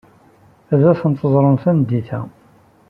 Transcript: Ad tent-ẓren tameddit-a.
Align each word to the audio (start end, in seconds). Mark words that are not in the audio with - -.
Ad 0.73 0.81
tent-ẓren 0.99 1.55
tameddit-a. 1.63 2.19